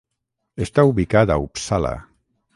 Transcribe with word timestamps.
Està 0.65 0.85
ubicat 0.93 1.35
a 1.35 1.39
Uppsala. 1.45 1.95